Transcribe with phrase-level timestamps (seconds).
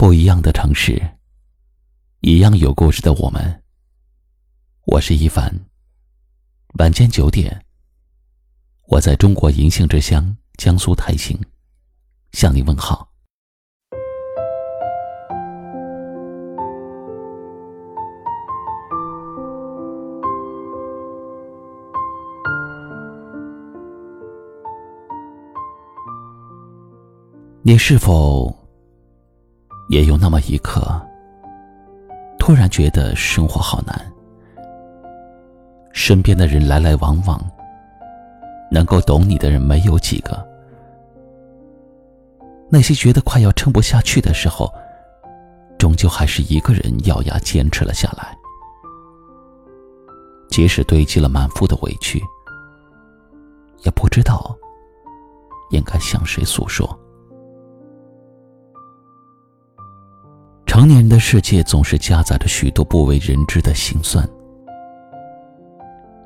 [0.00, 0.98] 不一样的城市，
[2.20, 3.62] 一样有故事的我们。
[4.86, 5.54] 我是一凡。
[6.78, 7.66] 晚间九点，
[8.86, 11.38] 我在中国银杏之乡江苏泰兴
[12.32, 13.10] 向你问好。
[27.62, 28.59] 你是否
[29.90, 30.80] 也有那么一刻，
[32.38, 34.00] 突然觉得生活好难？
[35.92, 37.44] 身边的人来来往往，
[38.70, 40.48] 能够懂你的人没有几个。
[42.68, 44.72] 那些觉得快要撑不下去的时候，
[45.76, 48.38] 终究还是一个人咬牙坚持了下来。
[50.50, 52.22] 即使堆积了满腹的委屈，
[53.84, 54.56] 也不知道
[55.70, 56.96] 应该向谁诉说。
[60.80, 64.26] 成年人的世界总是夹杂着许多不为人知的心酸，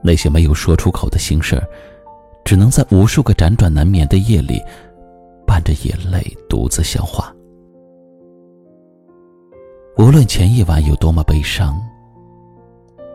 [0.00, 1.66] 那些没有说出口的心事儿，
[2.44, 4.62] 只能在无数个辗转难眠的夜里，
[5.44, 7.34] 伴着眼泪独自消化。
[9.98, 11.76] 无论前一晚有多么悲伤，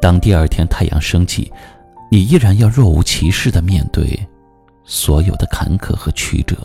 [0.01, 1.49] 当第二天太阳升起，
[2.11, 4.19] 你依然要若无其事的面对
[4.83, 6.57] 所有的坎坷和曲折。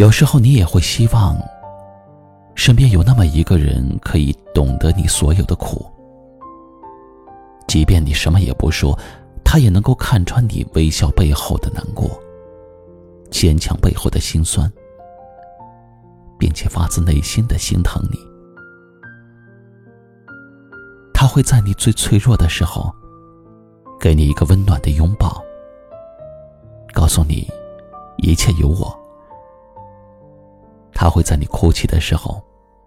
[0.00, 1.36] 有时候你也会希望，
[2.54, 5.84] 身边有那么一个人可以懂得你所有的苦，
[7.68, 8.98] 即便你什么也不说，
[9.44, 12.18] 他也能够看穿你微笑背后的难过，
[13.30, 14.72] 坚强背后的心酸，
[16.38, 18.18] 并且发自内心的心疼你。
[21.12, 22.90] 他会在你最脆弱的时候，
[24.00, 25.44] 给你一个温暖的拥抱，
[26.94, 27.46] 告诉你
[28.16, 28.98] 一切有我。
[31.00, 32.44] 他会在你哭泣的时候，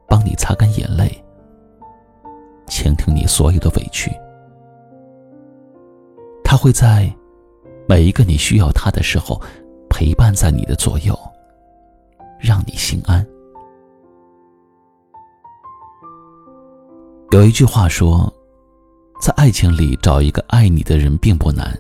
[0.07, 1.11] 帮你擦干眼泪，
[2.67, 4.11] 倾听你所有的委屈。
[6.43, 7.11] 他会在
[7.87, 9.41] 每一个你需要他的时候，
[9.89, 11.17] 陪伴在你的左右，
[12.39, 13.25] 让你心安。
[17.31, 18.31] 有一句话说，
[19.19, 21.75] 在爱情里找一个爱你的人并不难，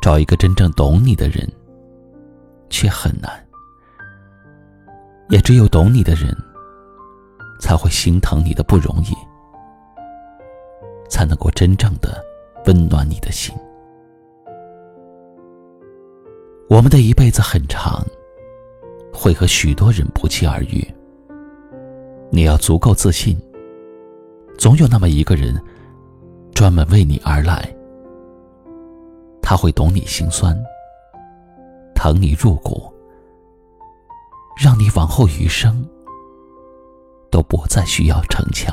[0.00, 1.44] 找一个真正懂你的人
[2.70, 3.43] 却很难。
[5.34, 6.32] 也只有懂你的人，
[7.58, 9.12] 才会心疼你的不容易，
[11.10, 12.24] 才能够真正的
[12.66, 13.52] 温暖你的心。
[16.68, 18.06] 我们的一辈子很长，
[19.12, 20.86] 会和许多人不期而遇。
[22.30, 23.36] 你要足够自信，
[24.56, 25.60] 总有那么一个人，
[26.54, 27.68] 专门为你而来。
[29.42, 30.56] 他会懂你心酸，
[31.92, 32.93] 疼你入骨。
[34.56, 35.88] 让你往后余生
[37.30, 38.72] 都不再需要逞强。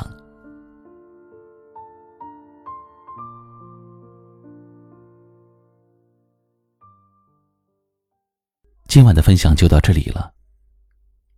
[8.88, 10.34] 今晚的分享就到这里了。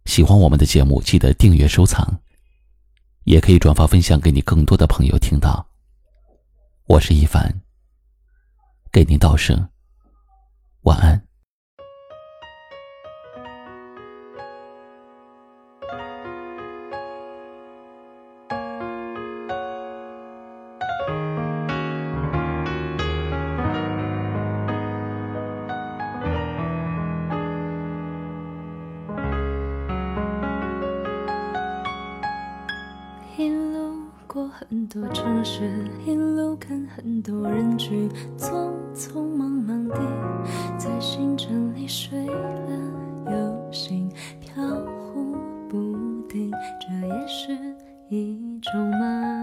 [0.06, 2.20] 喜欢我们的节目，记得订阅收藏，
[3.24, 5.66] 也可以转发分享给你更多的朋友听到。
[6.86, 7.62] 我是一凡，
[8.92, 9.70] 给您道声
[10.82, 11.33] 晚安。
[34.34, 35.70] 过很多城市，
[36.08, 39.96] 一路看很多人群，匆匆忙忙地
[40.76, 42.80] 在行程里睡了
[43.28, 44.10] 又醒，
[44.42, 44.64] 飘
[45.14, 45.38] 忽
[45.70, 45.96] 不
[46.28, 46.52] 定，
[46.82, 47.56] 这也是
[48.10, 49.43] 一种麻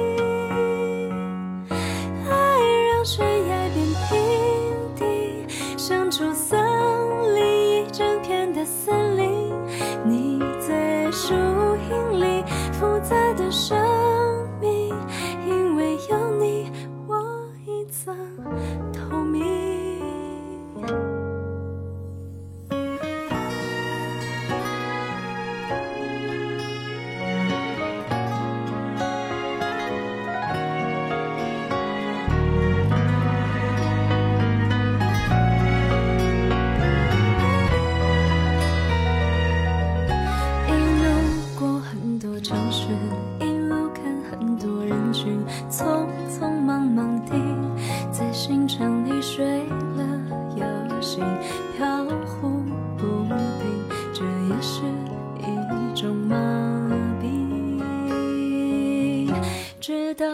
[59.79, 60.25] 直到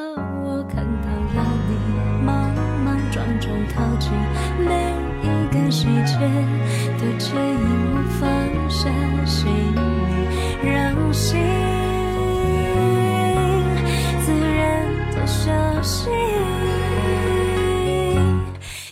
[0.44, 1.72] 我看到了你
[2.26, 2.54] 莽
[2.84, 4.12] 莽撞撞靠近，
[4.60, 4.70] 每
[5.24, 6.20] 一个细节
[6.98, 7.64] 都牵引
[7.94, 8.24] 我放
[8.70, 8.90] 下
[9.26, 9.80] 心里，
[10.70, 10.74] 让
[11.14, 11.40] 心
[14.26, 14.56] 自然
[15.12, 15.50] 的休
[15.82, 16.10] 息。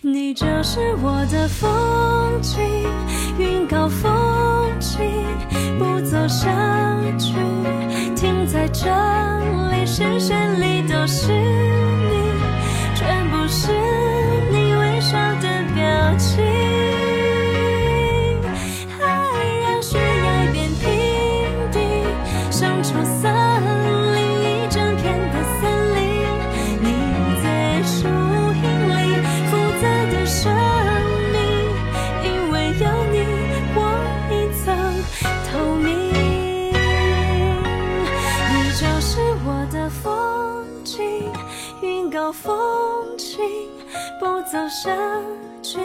[0.02, 2.62] 你就是我的风景，
[3.38, 5.04] 云高风轻，
[5.78, 6.50] 不走下
[7.18, 7.34] 去，
[9.98, 11.38] 视线里都是你，
[12.96, 13.72] 全部是
[14.52, 15.84] 你微笑的表
[16.18, 16.44] 情。
[19.00, 19.06] 爱
[19.64, 20.84] 让悬崖变平
[21.72, 21.80] 地，
[22.52, 22.90] 生出
[44.56, 44.90] 走下
[45.62, 45.80] 去，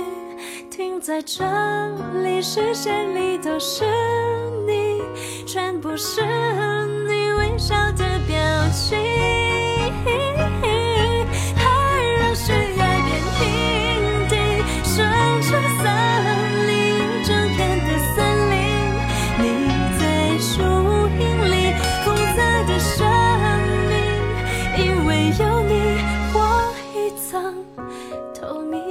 [0.70, 1.42] 停在这
[2.22, 3.84] 里，视线里都是
[4.64, 5.02] 你，
[5.44, 6.22] 全部是
[7.08, 8.38] 你微笑的表
[8.72, 8.96] 情。
[11.56, 11.64] 爱
[12.20, 13.42] 让悬崖变平
[14.28, 14.34] 地，
[14.84, 15.02] 生
[15.42, 15.48] 出
[15.82, 15.84] 森
[16.68, 18.18] 林一整片的森
[18.52, 18.54] 林。
[19.40, 19.44] 你
[19.98, 20.00] 在
[20.38, 20.62] 树
[21.18, 21.20] 荫
[21.50, 21.74] 里
[22.04, 22.06] 复
[22.36, 22.38] 杂
[22.68, 23.04] 的生
[23.88, 23.92] 命，
[24.78, 25.08] 因为
[25.40, 25.72] 有你，
[26.32, 26.38] 我
[26.94, 27.28] 一层
[28.50, 28.89] 透明。